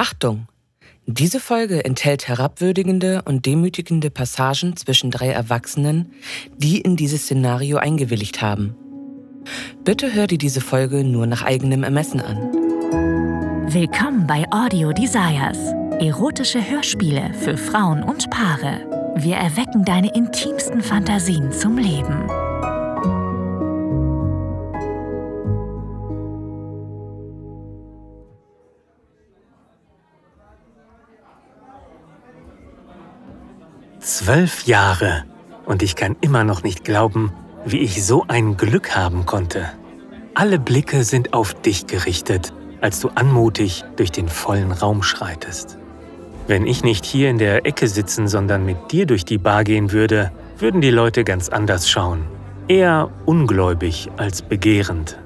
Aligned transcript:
Achtung! 0.00 0.46
Diese 1.04 1.40
Folge 1.40 1.84
enthält 1.84 2.26
herabwürdigende 2.26 3.20
und 3.26 3.44
demütigende 3.44 4.08
Passagen 4.08 4.74
zwischen 4.74 5.10
drei 5.10 5.28
Erwachsenen, 5.28 6.14
die 6.56 6.80
in 6.80 6.96
dieses 6.96 7.24
Szenario 7.24 7.76
eingewilligt 7.76 8.40
haben. 8.40 8.74
Bitte 9.84 10.14
hör 10.14 10.26
dir 10.26 10.38
diese 10.38 10.62
Folge 10.62 11.04
nur 11.04 11.26
nach 11.26 11.42
eigenem 11.42 11.82
Ermessen 11.82 12.22
an. 12.22 12.38
Willkommen 13.74 14.26
bei 14.26 14.46
Audio 14.50 14.90
Desires. 14.94 15.58
Erotische 15.98 16.66
Hörspiele 16.66 17.34
für 17.34 17.58
Frauen 17.58 18.02
und 18.02 18.30
Paare. 18.30 19.12
Wir 19.16 19.36
erwecken 19.36 19.84
deine 19.84 20.14
intimsten 20.14 20.80
Fantasien 20.80 21.52
zum 21.52 21.76
Leben. 21.76 22.26
Zwölf 34.30 34.64
Jahre 34.66 35.24
und 35.66 35.82
ich 35.82 35.96
kann 35.96 36.14
immer 36.20 36.44
noch 36.44 36.62
nicht 36.62 36.84
glauben, 36.84 37.32
wie 37.64 37.80
ich 37.80 38.06
so 38.06 38.26
ein 38.28 38.56
Glück 38.56 38.94
haben 38.94 39.26
konnte. 39.26 39.72
Alle 40.36 40.60
Blicke 40.60 41.02
sind 41.02 41.34
auf 41.34 41.52
dich 41.52 41.88
gerichtet, 41.88 42.52
als 42.80 43.00
du 43.00 43.08
anmutig 43.16 43.82
durch 43.96 44.12
den 44.12 44.28
vollen 44.28 44.70
Raum 44.70 45.02
schreitest. 45.02 45.78
Wenn 46.46 46.64
ich 46.64 46.84
nicht 46.84 47.04
hier 47.04 47.28
in 47.28 47.38
der 47.38 47.66
Ecke 47.66 47.88
sitzen, 47.88 48.28
sondern 48.28 48.64
mit 48.64 48.92
dir 48.92 49.04
durch 49.04 49.24
die 49.24 49.38
Bar 49.38 49.64
gehen 49.64 49.90
würde, 49.90 50.30
würden 50.58 50.80
die 50.80 50.92
Leute 50.92 51.24
ganz 51.24 51.48
anders 51.48 51.90
schauen. 51.90 52.24
Eher 52.68 53.10
ungläubig 53.26 54.12
als 54.16 54.42
begehrend. 54.42 55.18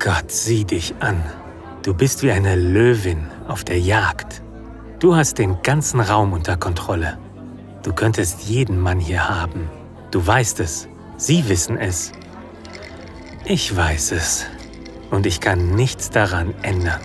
Gott, 0.00 0.32
sieh 0.32 0.64
dich 0.64 0.92
an. 0.98 1.22
Du 1.84 1.94
bist 1.94 2.24
wie 2.24 2.32
eine 2.32 2.56
Löwin 2.56 3.28
auf 3.46 3.62
der 3.62 3.78
Jagd. 3.78 4.42
Du 4.98 5.14
hast 5.14 5.38
den 5.38 5.62
ganzen 5.62 6.00
Raum 6.00 6.32
unter 6.32 6.56
Kontrolle. 6.56 7.16
Du 7.84 7.92
könntest 7.92 8.44
jeden 8.44 8.80
Mann 8.80 8.98
hier 8.98 9.28
haben. 9.28 9.68
Du 10.10 10.26
weißt 10.26 10.58
es. 10.60 10.88
Sie 11.18 11.48
wissen 11.50 11.76
es. 11.76 12.12
Ich 13.44 13.76
weiß 13.76 14.12
es. 14.12 14.46
Und 15.10 15.26
ich 15.26 15.40
kann 15.40 15.74
nichts 15.74 16.08
daran 16.08 16.54
ändern. 16.62 17.02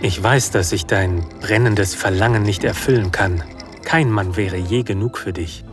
Ich 0.00 0.22
weiß, 0.22 0.52
dass 0.52 0.70
ich 0.70 0.86
dein 0.86 1.26
brennendes 1.40 1.96
Verlangen 1.96 2.44
nicht 2.44 2.62
erfüllen 2.62 3.10
kann. 3.10 3.42
Kein 3.82 4.08
Mann 4.08 4.36
wäre 4.36 4.56
je 4.56 4.84
genug 4.84 5.18
für 5.18 5.32
dich. 5.32 5.64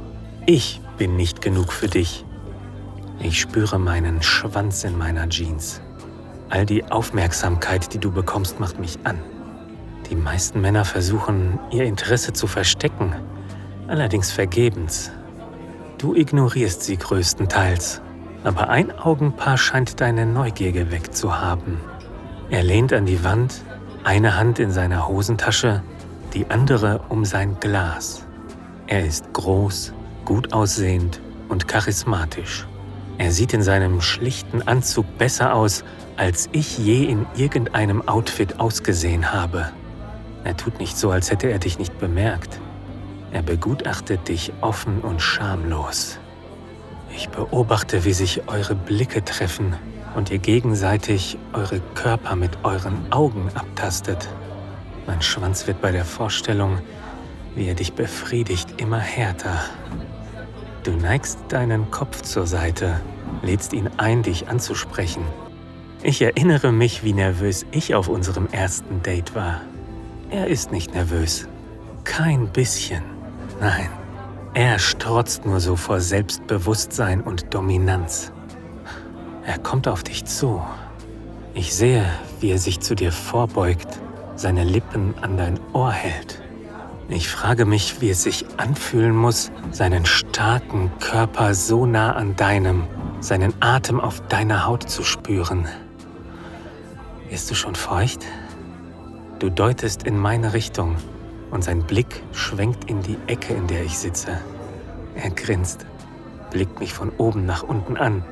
Ich 0.47 0.81
bin 0.97 1.15
nicht 1.15 1.41
genug 1.41 1.71
für 1.71 1.87
dich. 1.87 2.25
Ich 3.19 3.39
spüre 3.39 3.77
meinen 3.77 4.23
Schwanz 4.23 4.83
in 4.83 4.97
meiner 4.97 5.29
Jeans. 5.29 5.81
All 6.49 6.65
die 6.65 6.83
Aufmerksamkeit, 6.85 7.93
die 7.93 7.99
du 7.99 8.11
bekommst, 8.11 8.59
macht 8.59 8.79
mich 8.79 8.97
an. 9.03 9.19
Die 10.09 10.15
meisten 10.15 10.61
Männer 10.61 10.83
versuchen, 10.83 11.59
ihr 11.71 11.83
Interesse 11.83 12.33
zu 12.33 12.47
verstecken, 12.47 13.13
allerdings 13.87 14.31
vergebens. 14.31 15.11
Du 15.97 16.15
ignorierst 16.15 16.83
sie 16.83 16.97
größtenteils, 16.97 18.01
aber 18.43 18.69
ein 18.69 18.91
Augenpaar 18.97 19.57
scheint 19.57 20.01
deine 20.01 20.25
Neugier 20.25 20.71
geweckt 20.71 21.15
zu 21.15 21.39
haben. 21.39 21.79
Er 22.49 22.63
lehnt 22.63 22.93
an 22.93 23.05
die 23.05 23.23
Wand, 23.23 23.63
eine 24.03 24.37
Hand 24.37 24.59
in 24.59 24.71
seiner 24.71 25.07
Hosentasche, 25.07 25.81
die 26.33 26.49
andere 26.49 27.01
um 27.09 27.25
sein 27.25 27.57
Glas. 27.59 28.25
Er 28.87 29.05
ist 29.05 29.33
groß, 29.33 29.93
gut 30.25 30.53
aussehend 30.53 31.21
und 31.49 31.67
charismatisch. 31.67 32.67
Er 33.17 33.31
sieht 33.31 33.53
in 33.53 33.63
seinem 33.63 34.01
schlichten 34.01 34.61
Anzug 34.67 35.05
besser 35.17 35.53
aus, 35.53 35.83
als 36.17 36.49
ich 36.51 36.77
je 36.77 37.05
in 37.05 37.25
irgendeinem 37.35 38.07
Outfit 38.07 38.59
ausgesehen 38.59 39.31
habe. 39.31 39.69
Er 40.43 40.55
tut 40.55 40.79
nicht 40.79 40.97
so, 40.97 41.09
als 41.09 41.31
hätte 41.31 41.49
er 41.49 41.59
dich 41.59 41.79
nicht 41.79 41.97
bemerkt. 41.97 42.59
Er 43.35 43.41
begutachtet 43.41 44.29
dich 44.29 44.53
offen 44.61 45.01
und 45.01 45.21
schamlos. 45.21 46.19
Ich 47.13 47.27
beobachte, 47.27 48.05
wie 48.05 48.13
sich 48.13 48.47
eure 48.47 48.75
Blicke 48.75 49.25
treffen 49.25 49.75
und 50.15 50.31
ihr 50.31 50.37
gegenseitig 50.37 51.37
eure 51.51 51.81
Körper 51.95 52.37
mit 52.37 52.51
euren 52.63 53.11
Augen 53.11 53.49
abtastet. 53.53 54.29
Mein 55.05 55.21
Schwanz 55.21 55.67
wird 55.67 55.81
bei 55.81 55.91
der 55.91 56.05
Vorstellung, 56.05 56.77
wie 57.55 57.67
er 57.67 57.73
dich 57.73 57.91
befriedigt, 57.91 58.79
immer 58.79 58.99
härter. 58.99 59.59
Du 60.83 60.91
neigst 60.91 61.39
deinen 61.49 61.91
Kopf 61.91 62.21
zur 62.21 62.47
Seite, 62.47 63.01
lädst 63.41 63.73
ihn 63.73 63.89
ein, 63.97 64.23
dich 64.23 64.47
anzusprechen. 64.47 65.25
Ich 66.03 66.21
erinnere 66.21 66.71
mich, 66.71 67.03
wie 67.03 67.11
nervös 67.11 67.65
ich 67.71 67.95
auf 67.95 68.07
unserem 68.07 68.47
ersten 68.53 69.03
Date 69.03 69.35
war. 69.35 69.59
Er 70.29 70.47
ist 70.47 70.71
nicht 70.71 70.93
nervös. 70.93 71.49
Kein 72.05 72.47
bisschen. 72.47 73.14
Nein, 73.59 73.89
er 74.53 74.79
strotzt 74.79 75.45
nur 75.45 75.59
so 75.59 75.75
vor 75.75 75.99
Selbstbewusstsein 75.99 77.21
und 77.21 77.53
Dominanz. 77.53 78.31
Er 79.45 79.57
kommt 79.59 79.87
auf 79.87 80.03
dich 80.03 80.25
zu. 80.25 80.61
Ich 81.53 81.73
sehe, 81.75 82.05
wie 82.41 82.51
er 82.51 82.57
sich 82.57 82.79
zu 82.81 82.95
dir 82.95 83.11
vorbeugt, 83.11 83.99
seine 84.35 84.63
Lippen 84.63 85.13
an 85.21 85.37
dein 85.37 85.59
Ohr 85.73 85.91
hält. 85.91 86.41
Ich 87.07 87.29
frage 87.29 87.65
mich, 87.65 88.01
wie 88.01 88.09
es 88.09 88.23
sich 88.23 88.45
anfühlen 88.57 89.15
muss, 89.15 89.51
seinen 89.71 90.05
starken 90.05 90.91
Körper 90.99 91.53
so 91.53 91.85
nah 91.85 92.13
an 92.13 92.35
deinem, 92.35 92.87
seinen 93.19 93.53
Atem 93.61 93.99
auf 93.99 94.21
deiner 94.27 94.65
Haut 94.65 94.89
zu 94.89 95.03
spüren. 95.03 95.67
Bist 97.29 97.49
du 97.51 97.55
schon 97.55 97.75
feucht? 97.75 98.25
Du 99.39 99.49
deutest 99.49 100.03
in 100.03 100.17
meine 100.17 100.53
Richtung 100.53 100.95
und 101.55 101.63
sein 101.63 101.83
Blick 101.83 102.21
schwenkt 102.33 102.89
in 102.89 103.01
die 103.01 103.17
Ecke, 103.27 103.53
in 103.53 103.65
der 103.67 103.83
ich 103.83 103.97
sitze. 103.97 104.39
Er 105.15 105.29
grinst, 105.29 105.85
blickt 106.51 106.79
mich 106.81 106.93
von 106.93 107.11
oben 107.17 107.45
nach 107.45 107.63
unten 107.63 107.95
an. 107.95 108.25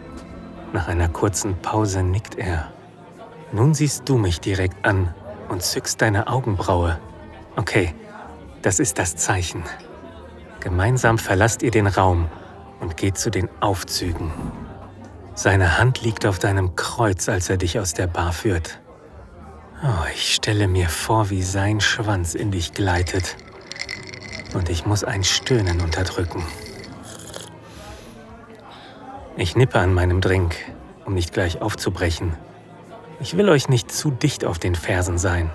Nach 0.74 0.90
einer 0.90 1.08
kurzen 1.08 1.56
Pause 1.62 2.04
nickt 2.04 2.36
er. 2.36 2.72
Nun 3.54 3.74
siehst 3.74 4.10
du 4.10 4.18
mich 4.18 4.42
direkt 4.42 4.86
an 4.86 5.14
und 5.48 5.64
zückst 5.64 6.02
deine 6.02 6.28
Augenbraue. 6.28 7.00
Okay, 7.56 7.96
das 8.62 8.80
ist 8.80 9.00
das 9.00 9.16
Zeichen. 9.16 9.64
Gemeinsam 10.60 11.18
verlasst 11.18 11.64
ihr 11.64 11.72
den 11.72 11.88
Raum 11.88 12.28
und 12.82 12.98
geht 12.98 13.18
zu 13.18 13.32
den 13.32 13.48
Aufzügen. 13.62 14.34
Seine 15.34 15.78
Hand 15.78 16.02
liegt 16.02 16.26
auf 16.26 16.40
deinem 16.40 16.76
Kreuz, 16.76 17.30
als 17.30 17.50
er 17.50 17.56
dich 17.56 17.80
aus 17.80 17.94
der 17.94 18.08
Bar 18.08 18.34
führt. 18.34 18.82
Oh, 19.86 20.06
ich 20.14 20.36
stelle 20.36 20.70
mir 20.70 20.88
vor, 20.88 21.30
wie 21.30 21.44
sein 21.44 21.82
Schwanz 21.82 22.36
in 22.36 22.52
dich 22.52 22.72
gleitet. 22.72 23.36
Und 24.54 24.70
ich 24.70 24.86
muss 24.86 25.04
ein 25.04 25.26
Stöhnen 25.26 25.82
unterdrücken. 25.82 26.42
Ich 29.36 29.58
nippe 29.58 29.80
an 29.80 29.94
meinem 29.94 30.22
Drink, 30.22 30.56
um 31.04 31.14
nicht 31.16 31.34
gleich 31.34 31.62
aufzubrechen. 31.62 32.38
Ich 33.20 33.36
will 33.36 33.50
euch 33.50 33.68
nicht 33.68 33.92
zu 33.92 34.10
dicht 34.10 34.46
auf 34.46 34.58
den 34.58 34.76
Fersen 34.76 35.18
sein. 35.18 35.52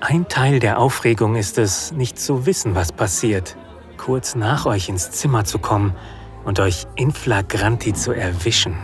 Ein 0.00 0.28
Teil 0.28 0.58
der 0.58 0.78
Aufregung 0.78 1.34
ist 1.34 1.56
es, 1.56 1.90
nicht 1.92 2.18
zu 2.18 2.44
wissen, 2.44 2.74
was 2.74 2.92
passiert, 2.92 3.56
kurz 3.96 4.34
nach 4.34 4.66
euch 4.66 4.90
ins 4.90 5.10
Zimmer 5.10 5.46
zu 5.46 5.58
kommen 5.58 5.96
und 6.44 6.60
euch 6.60 6.84
in 6.96 7.12
flagranti 7.12 7.94
zu 7.94 8.12
erwischen. 8.12 8.76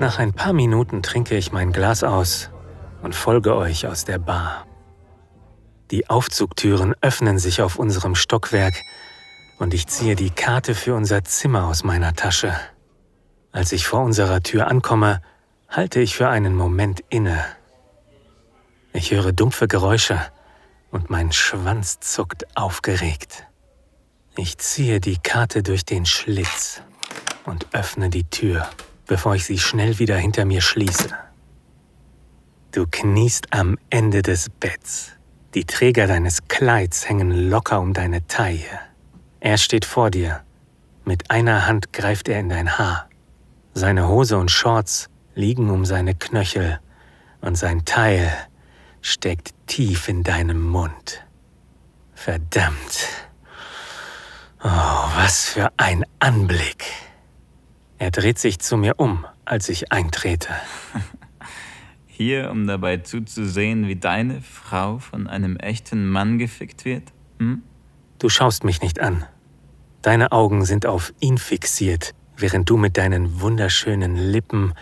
Nach 0.00 0.18
ein 0.18 0.32
paar 0.32 0.54
Minuten 0.54 1.02
trinke 1.02 1.36
ich 1.36 1.52
mein 1.52 1.72
Glas 1.72 2.02
aus 2.02 2.50
und 3.02 3.14
folge 3.14 3.56
euch 3.56 3.86
aus 3.86 4.04
der 4.04 4.18
Bar. 4.18 4.66
Die 5.90 6.10
Aufzugtüren 6.10 6.94
öffnen 7.00 7.38
sich 7.38 7.62
auf 7.62 7.78
unserem 7.78 8.14
Stockwerk 8.14 8.74
und 9.58 9.72
ich 9.72 9.86
ziehe 9.86 10.16
die 10.16 10.30
Karte 10.30 10.74
für 10.74 10.94
unser 10.94 11.24
Zimmer 11.24 11.66
aus 11.66 11.84
meiner 11.84 12.14
Tasche. 12.14 12.54
Als 13.52 13.72
ich 13.72 13.86
vor 13.86 14.00
unserer 14.02 14.42
Tür 14.42 14.66
ankomme, 14.66 15.22
halte 15.68 16.00
ich 16.00 16.16
für 16.16 16.28
einen 16.28 16.54
Moment 16.54 17.02
inne. 17.08 17.44
Ich 18.92 19.12
höre 19.12 19.32
dumpfe 19.32 19.68
Geräusche 19.68 20.20
und 20.90 21.10
mein 21.10 21.32
Schwanz 21.32 22.00
zuckt 22.00 22.46
aufgeregt. 22.56 23.46
Ich 24.36 24.58
ziehe 24.58 25.00
die 25.00 25.18
Karte 25.18 25.62
durch 25.62 25.84
den 25.84 26.04
Schlitz 26.04 26.82
und 27.44 27.74
öffne 27.74 28.10
die 28.10 28.24
Tür, 28.24 28.68
bevor 29.06 29.34
ich 29.34 29.44
sie 29.44 29.58
schnell 29.58 29.98
wieder 29.98 30.16
hinter 30.16 30.44
mir 30.44 30.60
schließe. 30.60 31.14
Du 32.76 32.84
kniest 32.86 33.54
am 33.54 33.78
Ende 33.88 34.20
des 34.20 34.50
Betts. 34.50 35.12
Die 35.54 35.64
Träger 35.64 36.06
deines 36.06 36.46
Kleids 36.46 37.08
hängen 37.08 37.30
locker 37.48 37.80
um 37.80 37.94
deine 37.94 38.26
Taille. 38.26 38.68
Er 39.40 39.56
steht 39.56 39.86
vor 39.86 40.10
dir. 40.10 40.42
Mit 41.02 41.30
einer 41.30 41.66
Hand 41.66 41.94
greift 41.94 42.28
er 42.28 42.38
in 42.38 42.50
dein 42.50 42.76
Haar. 42.76 43.08
Seine 43.72 44.08
Hose 44.08 44.36
und 44.36 44.50
Shorts 44.50 45.08
liegen 45.34 45.70
um 45.70 45.86
seine 45.86 46.14
Knöchel 46.14 46.78
und 47.40 47.56
sein 47.56 47.86
Teil 47.86 48.30
steckt 49.00 49.54
tief 49.66 50.10
in 50.10 50.22
deinem 50.22 50.60
Mund. 50.60 51.24
Verdammt. 52.12 53.08
Oh, 54.62 54.68
was 55.16 55.46
für 55.46 55.72
ein 55.78 56.04
Anblick. 56.18 56.84
Er 57.96 58.10
dreht 58.10 58.38
sich 58.38 58.58
zu 58.58 58.76
mir 58.76 59.00
um, 59.00 59.24
als 59.46 59.70
ich 59.70 59.92
eintrete. 59.92 60.50
Hier, 62.16 62.50
um 62.50 62.66
dabei 62.66 62.96
zuzusehen, 62.96 63.88
wie 63.88 63.96
deine 63.96 64.40
Frau 64.40 64.98
von 64.98 65.26
einem 65.26 65.58
echten 65.58 66.08
Mann 66.08 66.38
gefickt 66.38 66.86
wird? 66.86 67.02
Hm? 67.38 67.62
Du 68.18 68.30
schaust 68.30 68.64
mich 68.64 68.80
nicht 68.80 69.00
an. 69.00 69.26
Deine 70.00 70.32
Augen 70.32 70.64
sind 70.64 70.86
auf 70.86 71.12
ihn 71.20 71.36
fixiert, 71.36 72.14
während 72.38 72.70
du 72.70 72.78
mit 72.78 72.96
deinen 72.96 73.42
wunderschönen 73.42 74.16
Lippen 74.16 74.72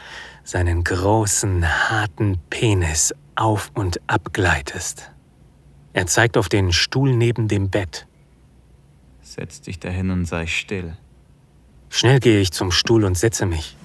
seinen 0.44 0.84
großen, 0.84 1.66
harten 1.90 2.38
Penis 2.50 3.12
auf 3.34 3.72
und 3.74 4.00
abgleitest. 4.06 5.10
Er 5.92 6.06
zeigt 6.06 6.36
auf 6.36 6.48
den 6.48 6.70
Stuhl 6.70 7.16
neben 7.16 7.48
dem 7.48 7.68
Bett. 7.68 8.06
Setz 9.22 9.60
dich 9.60 9.80
dahin 9.80 10.12
und 10.12 10.26
sei 10.26 10.46
still. 10.46 10.96
Schnell 11.90 12.20
gehe 12.20 12.40
ich 12.40 12.52
zum 12.52 12.70
Stuhl 12.70 13.02
und 13.02 13.18
setze 13.18 13.44
mich. 13.44 13.76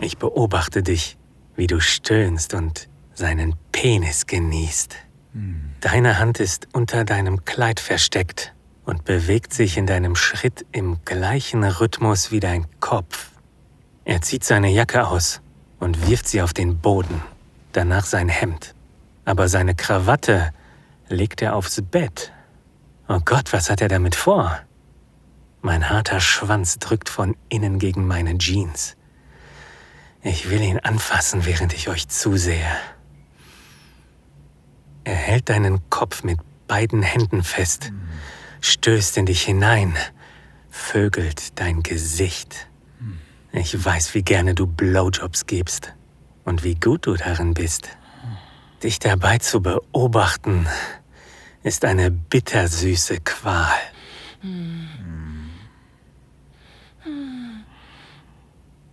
Ich 0.00 0.18
beobachte 0.18 0.82
dich, 0.82 1.16
wie 1.56 1.66
du 1.66 1.80
stöhnst 1.80 2.54
und 2.54 2.88
seinen 3.14 3.54
Penis 3.72 4.26
genießt. 4.26 4.96
Deine 5.80 6.18
Hand 6.18 6.40
ist 6.40 6.68
unter 6.72 7.04
deinem 7.04 7.44
Kleid 7.44 7.80
versteckt 7.80 8.54
und 8.84 9.04
bewegt 9.04 9.52
sich 9.52 9.76
in 9.76 9.86
deinem 9.86 10.16
Schritt 10.16 10.66
im 10.72 10.98
gleichen 11.04 11.62
Rhythmus 11.64 12.32
wie 12.32 12.40
dein 12.40 12.66
Kopf. 12.80 13.30
Er 14.04 14.22
zieht 14.22 14.42
seine 14.42 14.70
Jacke 14.70 15.06
aus 15.06 15.40
und 15.78 16.08
wirft 16.08 16.26
sie 16.28 16.42
auf 16.42 16.52
den 16.52 16.78
Boden, 16.78 17.22
danach 17.72 18.04
sein 18.04 18.28
Hemd. 18.28 18.74
Aber 19.24 19.48
seine 19.48 19.74
Krawatte 19.74 20.52
legt 21.08 21.42
er 21.42 21.54
aufs 21.54 21.80
Bett. 21.82 22.32
Oh 23.08 23.20
Gott, 23.24 23.52
was 23.52 23.70
hat 23.70 23.80
er 23.80 23.88
damit 23.88 24.14
vor? 24.14 24.58
Mein 25.62 25.90
harter 25.90 26.20
Schwanz 26.20 26.78
drückt 26.78 27.08
von 27.08 27.36
innen 27.48 27.78
gegen 27.78 28.06
meine 28.06 28.36
Jeans. 28.38 28.96
Ich 30.22 30.50
will 30.50 30.60
ihn 30.60 30.78
anfassen, 30.78 31.46
während 31.46 31.72
ich 31.72 31.88
euch 31.88 32.08
zusehe. 32.08 32.66
Er 35.04 35.14
hält 35.14 35.48
deinen 35.48 35.88
Kopf 35.88 36.22
mit 36.22 36.38
beiden 36.66 37.02
Händen 37.02 37.42
fest, 37.42 37.92
stößt 38.60 39.16
in 39.16 39.26
dich 39.26 39.42
hinein, 39.42 39.96
vögelt 40.70 41.58
dein 41.58 41.82
Gesicht. 41.82 42.68
Ich 43.52 43.84
weiß, 43.84 44.14
wie 44.14 44.22
gerne 44.22 44.54
du 44.54 44.66
Blowjobs 44.66 45.46
gibst 45.46 45.94
und 46.44 46.62
wie 46.62 46.74
gut 46.74 47.06
du 47.06 47.16
darin 47.16 47.54
bist. 47.54 47.88
Dich 48.82 48.98
dabei 48.98 49.38
zu 49.38 49.60
beobachten, 49.60 50.68
ist 51.62 51.84
eine 51.84 52.10
bittersüße 52.10 53.20
Qual. 53.20 53.74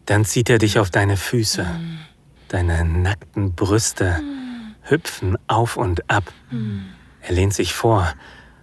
Dann 0.08 0.26
zieht 0.26 0.50
er 0.50 0.58
dich 0.58 0.80
auf 0.80 0.90
deine 0.90 1.18
Füße. 1.18 1.68
Deine 2.48 2.86
nackten 2.86 3.54
Brüste 3.54 4.22
hüpfen 4.84 5.38
auf 5.48 5.76
und 5.76 6.10
ab. 6.10 6.24
Er 7.22 7.34
lehnt 7.34 7.54
sich 7.54 7.74
vor 7.74 8.14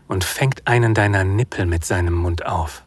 und 0.09 0.25
fängt 0.25 0.67
einen 0.67 0.95
deiner 0.95 1.23
Nippel 1.23 1.67
mit 1.67 1.85
seinem 1.85 2.15
Mund 2.15 2.47
auf. 2.47 2.85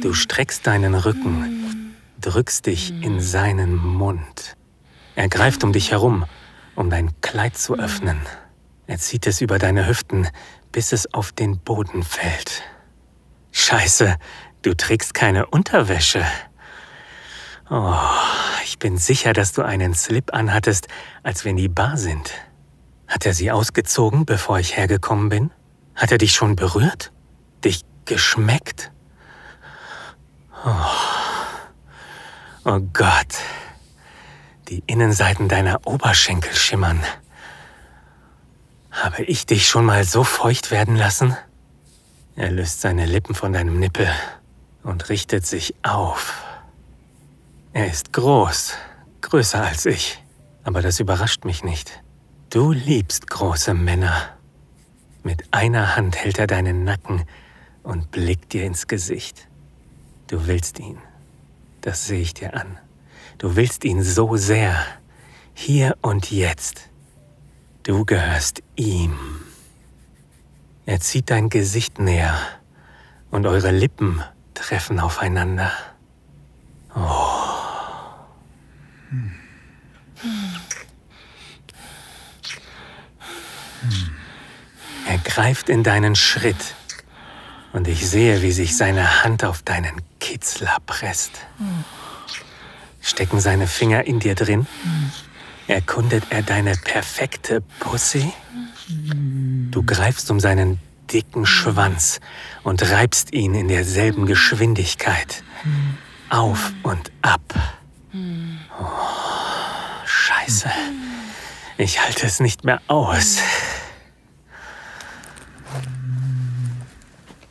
Du 0.00 0.14
streckst 0.14 0.66
deinen 0.66 0.94
Rücken, 0.94 1.94
drückst 2.20 2.66
dich 2.66 3.02
in 3.02 3.20
seinen 3.20 3.74
Mund. 3.76 4.56
Er 5.16 5.28
greift 5.28 5.64
um 5.64 5.72
dich 5.72 5.90
herum, 5.90 6.24
um 6.76 6.88
dein 6.88 7.20
Kleid 7.20 7.56
zu 7.56 7.76
öffnen. 7.76 8.20
Er 8.86 8.98
zieht 8.98 9.26
es 9.26 9.40
über 9.40 9.58
deine 9.58 9.88
Hüften, 9.88 10.28
bis 10.70 10.92
es 10.92 11.12
auf 11.12 11.32
den 11.32 11.58
Boden 11.58 12.04
fällt. 12.04 12.62
Scheiße, 13.52 14.16
du 14.62 14.74
trägst 14.74 15.14
keine 15.14 15.46
Unterwäsche. 15.46 16.24
Oh, 17.70 17.94
ich 18.64 18.78
bin 18.78 18.98
sicher, 18.98 19.32
dass 19.32 19.52
du 19.52 19.62
einen 19.62 19.94
Slip 19.94 20.34
anhattest, 20.34 20.88
als 21.22 21.44
wir 21.44 21.50
in 21.50 21.56
die 21.58 21.68
Bar 21.68 21.96
sind. 21.96 22.32
Hat 23.06 23.26
er 23.26 23.34
sie 23.34 23.50
ausgezogen, 23.50 24.24
bevor 24.24 24.58
ich 24.58 24.76
hergekommen 24.76 25.28
bin? 25.28 25.50
Hat 25.94 26.10
er 26.10 26.18
dich 26.18 26.32
schon 26.32 26.56
berührt? 26.56 27.12
Dich 27.62 27.82
geschmeckt? 28.06 28.90
Oh, 30.64 30.70
oh 32.64 32.80
Gott, 32.92 33.36
die 34.68 34.82
Innenseiten 34.86 35.48
deiner 35.48 35.86
Oberschenkel 35.86 36.54
schimmern. 36.54 37.00
Habe 38.90 39.24
ich 39.24 39.46
dich 39.46 39.68
schon 39.68 39.84
mal 39.84 40.04
so 40.04 40.24
feucht 40.24 40.70
werden 40.70 40.96
lassen? 40.96 41.36
Er 42.34 42.50
löst 42.50 42.80
seine 42.80 43.04
Lippen 43.04 43.34
von 43.34 43.52
deinem 43.52 43.78
Nippel 43.78 44.08
und 44.82 45.08
richtet 45.08 45.44
sich 45.46 45.74
auf. 45.82 46.42
Er 47.74 47.86
ist 47.90 48.12
groß, 48.12 48.74
größer 49.20 49.62
als 49.62 49.86
ich, 49.86 50.22
aber 50.64 50.80
das 50.80 50.98
überrascht 51.00 51.44
mich 51.44 51.62
nicht. 51.62 52.02
Du 52.50 52.72
liebst 52.72 53.28
große 53.28 53.74
Männer. 53.74 54.30
Mit 55.22 55.44
einer 55.52 55.96
Hand 55.96 56.16
hält 56.16 56.38
er 56.38 56.46
deinen 56.46 56.84
Nacken 56.84 57.24
und 57.82 58.10
blickt 58.10 58.52
dir 58.52 58.64
ins 58.64 58.86
Gesicht. 58.86 59.48
Du 60.26 60.46
willst 60.46 60.78
ihn. 60.78 60.98
Das 61.82 62.06
sehe 62.06 62.20
ich 62.20 62.34
dir 62.34 62.54
an. 62.54 62.78
Du 63.38 63.56
willst 63.56 63.84
ihn 63.84 64.02
so 64.02 64.36
sehr. 64.36 64.76
Hier 65.54 65.96
und 66.00 66.30
jetzt. 66.30 66.88
Du 67.82 68.04
gehörst 68.04 68.62
ihm. 68.76 69.18
Er 70.92 71.00
zieht 71.00 71.30
dein 71.30 71.48
Gesicht 71.48 72.00
näher 72.00 72.38
und 73.30 73.46
eure 73.46 73.70
Lippen 73.70 74.22
treffen 74.52 75.00
aufeinander. 75.00 75.72
Oh. 76.94 77.00
Er 85.08 85.16
greift 85.24 85.70
in 85.70 85.82
deinen 85.82 86.14
Schritt 86.14 86.74
und 87.72 87.88
ich 87.88 88.06
sehe, 88.06 88.42
wie 88.42 88.52
sich 88.52 88.76
seine 88.76 89.24
Hand 89.24 89.46
auf 89.46 89.62
deinen 89.62 90.02
Kitzler 90.20 90.76
presst. 90.84 91.46
Stecken 93.00 93.40
seine 93.40 93.66
Finger 93.66 94.04
in 94.04 94.20
dir 94.20 94.34
drin? 94.34 94.66
Erkundet 95.68 96.24
er 96.28 96.42
deine 96.42 96.74
perfekte 96.76 97.62
Pussy? 97.80 98.30
Du 99.72 99.82
greifst 99.82 100.30
um 100.30 100.38
seinen 100.38 100.78
dicken 101.10 101.46
Schwanz 101.46 102.20
und 102.62 102.90
reibst 102.90 103.32
ihn 103.32 103.54
in 103.54 103.68
derselben 103.68 104.26
Geschwindigkeit. 104.26 105.42
Auf 106.28 106.72
und 106.82 107.10
ab. 107.22 107.40
Oh, 108.78 108.86
scheiße. 110.04 110.68
Ich 111.78 112.02
halte 112.02 112.26
es 112.26 112.38
nicht 112.38 112.64
mehr 112.64 112.82
aus. 112.86 113.38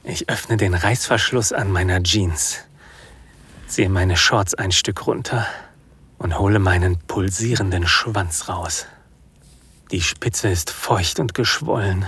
Ich 0.04 0.30
öffne 0.30 0.58
den 0.58 0.76
Reißverschluss 0.76 1.52
an 1.54 1.72
meiner 1.72 2.04
Jeans, 2.04 2.60
ziehe 3.66 3.90
meine 3.90 4.16
Shorts 4.16 4.54
ein 4.54 4.72
Stück 4.72 5.08
runter 5.08 5.48
und 6.20 6.38
hole 6.38 6.60
meinen 6.60 7.00
pulsierenden 7.00 7.88
Schwanz 7.88 8.48
raus. 8.48 8.86
Die 9.92 10.02
Spitze 10.02 10.50
ist 10.50 10.70
feucht 10.70 11.20
und 11.20 11.34
geschwollen. 11.34 12.06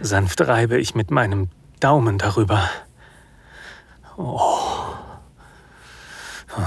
Sanft 0.00 0.40
reibe 0.40 0.78
ich 0.78 0.96
mit 0.96 1.12
meinem 1.12 1.48
Daumen 1.78 2.18
darüber. 2.18 2.68
Oh. 4.16 4.40
oh. 6.56 6.62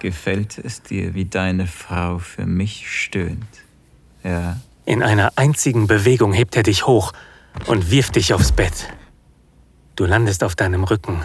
Gefällt 0.00 0.58
es 0.58 0.82
dir, 0.82 1.14
wie 1.14 1.26
deine 1.26 1.68
Frau 1.68 2.18
für 2.18 2.44
mich 2.44 2.90
stöhnt? 2.90 3.46
Ja. 4.24 4.56
In 4.84 5.02
einer 5.02 5.32
einzigen 5.36 5.86
Bewegung 5.86 6.32
hebt 6.32 6.56
er 6.56 6.64
dich 6.64 6.86
hoch 6.86 7.12
und 7.66 7.90
wirft 7.90 8.16
dich 8.16 8.34
aufs 8.34 8.50
Bett. 8.50 8.88
Du 9.94 10.06
landest 10.06 10.42
auf 10.42 10.56
deinem 10.56 10.82
Rücken 10.82 11.24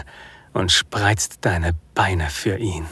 und 0.52 0.70
spreizt 0.70 1.38
deine 1.40 1.74
Beine 1.94 2.30
für 2.30 2.56
ihn. 2.56 2.86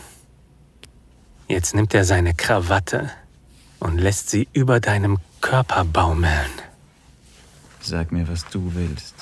Jetzt 1.46 1.74
nimmt 1.74 1.94
er 1.94 2.04
seine 2.04 2.34
Krawatte 2.34 3.10
und 3.80 3.98
lässt 3.98 4.30
sie 4.30 4.48
über 4.52 4.78
deinem 4.78 5.18
Körper 5.40 5.84
baumeln. 5.84 6.50
Sag 7.80 8.12
mir, 8.12 8.28
was 8.28 8.46
du 8.48 8.74
willst. 8.74 9.14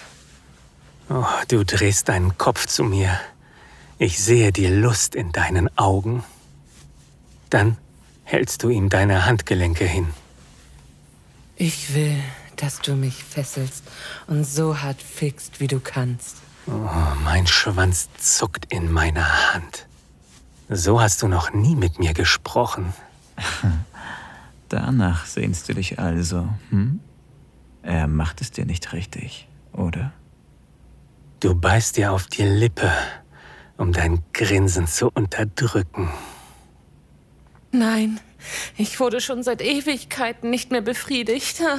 Oh, 1.08 1.24
du 1.48 1.64
drehst 1.64 2.08
deinen 2.08 2.36
Kopf 2.36 2.66
zu 2.66 2.84
mir. 2.84 3.18
Ich 3.98 4.22
sehe 4.22 4.52
die 4.52 4.66
Lust 4.66 5.14
in 5.14 5.32
deinen 5.32 5.76
Augen. 5.78 6.22
Dann 7.50 7.78
hältst 8.24 8.62
du 8.62 8.68
ihm 8.68 8.90
deine 8.90 9.24
Handgelenke 9.24 9.84
hin. 9.84 10.08
Ich 11.56 11.94
will, 11.94 12.22
dass 12.56 12.80
du 12.80 12.94
mich 12.94 13.24
fesselst 13.24 13.84
und 14.26 14.44
so 14.44 14.80
hart 14.80 15.00
fixt, 15.00 15.60
wie 15.60 15.66
du 15.66 15.80
kannst. 15.80 16.36
Oh, 16.66 17.14
mein 17.24 17.46
Schwanz 17.46 18.08
zuckt 18.18 18.66
in 18.70 18.92
meiner 18.92 19.54
Hand. 19.54 19.86
So 20.68 21.00
hast 21.00 21.22
du 21.22 21.28
noch 21.28 21.52
nie 21.52 21.74
mit 21.74 21.98
mir 21.98 22.12
gesprochen. 22.12 22.92
Danach 24.68 25.26
sehnst 25.26 25.68
du 25.68 25.74
dich 25.74 25.98
also, 25.98 26.48
hm? 26.70 27.00
Er 27.82 28.06
macht 28.06 28.40
es 28.40 28.50
dir 28.50 28.66
nicht 28.66 28.92
richtig, 28.92 29.48
oder? 29.72 30.12
Du 31.40 31.54
beißt 31.54 31.96
dir 31.96 32.12
auf 32.12 32.26
die 32.26 32.42
Lippe 32.42 32.90
um 33.78 33.92
dein 33.92 34.22
Grinsen 34.34 34.86
zu 34.86 35.08
unterdrücken. 35.08 36.10
Nein, 37.70 38.20
ich 38.76 39.00
wurde 39.00 39.20
schon 39.20 39.42
seit 39.42 39.62
Ewigkeiten 39.62 40.50
nicht 40.50 40.70
mehr 40.70 40.82
befriedigt. 40.82 41.62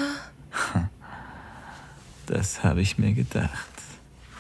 Das 2.26 2.64
habe 2.64 2.80
ich 2.80 3.00
mir 3.00 3.14
gedacht. 3.14 3.50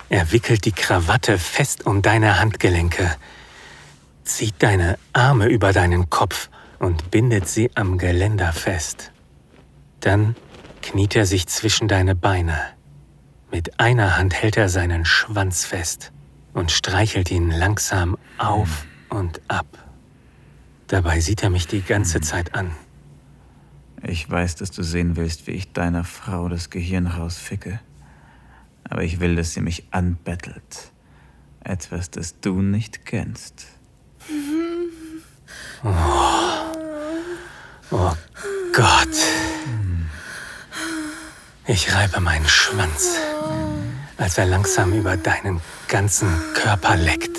Er 0.09 0.31
wickelt 0.31 0.65
die 0.65 0.71
Krawatte 0.71 1.39
fest 1.39 1.87
um 1.87 2.03
deine 2.03 2.39
Handgelenke, 2.39 3.15
zieht 4.23 4.53
deine 4.59 4.99
Arme 5.11 5.47
über 5.47 5.73
deinen 5.73 6.07
Kopf 6.07 6.51
und 6.79 7.11
bindet 7.11 7.47
sie 7.47 7.69
am 7.75 7.97
Geländer 7.97 8.53
fest. 8.53 9.11
Dann 9.99 10.35
kniet 10.81 11.15
er 11.15 11.25
sich 11.25 11.47
zwischen 11.47 11.87
deine 11.87 12.15
Beine. 12.15 12.57
Mit 13.51 13.79
einer 13.79 14.17
Hand 14.17 14.33
hält 14.33 14.57
er 14.57 14.69
seinen 14.69 15.05
Schwanz 15.05 15.65
fest 15.65 16.11
und 16.53 16.71
streichelt 16.71 17.31
ihn 17.31 17.51
langsam 17.51 18.17
auf 18.37 18.85
und 19.09 19.41
ab. 19.47 19.67
Dabei 20.87 21.19
sieht 21.19 21.43
er 21.43 21.49
mich 21.49 21.67
die 21.67 21.81
ganze 21.81 22.21
Zeit 22.21 22.55
an. 22.55 22.71
Ich 24.01 24.29
weiß, 24.29 24.55
dass 24.55 24.71
du 24.71 24.81
sehen 24.81 25.17
willst, 25.17 25.45
wie 25.47 25.51
ich 25.51 25.73
deiner 25.73 26.03
Frau 26.03 26.47
das 26.47 26.69
Gehirn 26.69 27.07
rausficke. 27.07 27.79
Aber 28.85 29.03
ich 29.03 29.19
will, 29.19 29.35
dass 29.35 29.53
sie 29.53 29.61
mich 29.61 29.87
anbettelt. 29.91 30.91
Etwas, 31.63 32.09
das 32.09 32.39
du 32.39 32.61
nicht 32.61 33.05
kennst. 33.05 33.67
Oh, 35.83 36.48
oh 37.91 38.13
Gott. 38.73 39.07
Ich 41.67 41.93
reibe 41.93 42.19
meinen 42.19 42.47
Schwanz, 42.47 43.15
als 44.17 44.37
er 44.37 44.45
langsam 44.45 44.93
über 44.93 45.17
deinen 45.17 45.61
ganzen 45.87 46.29
Körper 46.55 46.95
leckt. 46.95 47.37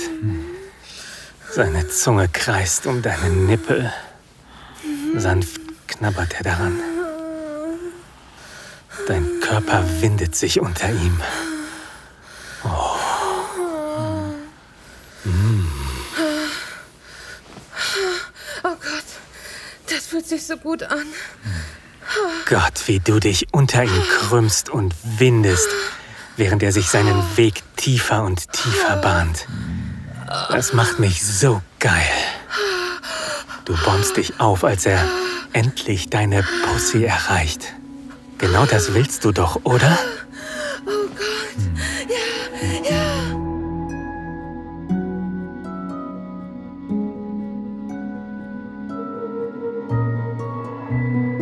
Seine 1.52 1.88
Zunge 1.88 2.28
kreist 2.28 2.86
um 2.86 3.02
deine 3.02 3.28
Nippel. 3.28 3.92
Sanft 5.16 5.60
knabbert 5.88 6.34
er 6.34 6.44
daran. 6.44 6.78
Dein 9.08 9.40
Körper 9.40 9.84
windet 10.00 10.36
sich 10.36 10.60
unter 10.60 10.88
ihm. 10.90 11.20
Oh. 12.64 12.96
Oh 18.62 18.76
Gott, 18.76 19.04
das 19.88 20.06
fühlt 20.06 20.19
sich 20.30 20.46
so 20.46 20.56
gut 20.56 20.82
an. 20.84 21.04
Gott, 22.48 22.86
wie 22.86 22.98
du 22.98 23.20
dich 23.20 23.48
unter 23.52 23.84
ihm 23.84 24.02
krümmst 24.18 24.70
und 24.70 24.94
windest, 25.18 25.68
während 26.36 26.62
er 26.62 26.72
sich 26.72 26.88
seinen 26.88 27.22
Weg 27.36 27.62
tiefer 27.76 28.24
und 28.24 28.50
tiefer 28.52 28.96
bahnt. 28.96 29.46
Das 30.48 30.72
macht 30.72 30.98
mich 30.98 31.24
so 31.24 31.60
geil. 31.78 32.10
Du 33.64 33.76
bombst 33.84 34.16
dich 34.16 34.40
auf, 34.40 34.64
als 34.64 34.86
er 34.86 35.04
endlich 35.52 36.10
deine 36.10 36.44
Pussy 36.64 37.04
erreicht. 37.04 37.74
Genau 38.38 38.64
das 38.64 38.94
willst 38.94 39.24
du 39.24 39.32
doch, 39.32 39.60
oder? 39.64 39.98
Oh 40.86 41.08
Gott, 41.08 42.08
ja, 42.08 42.19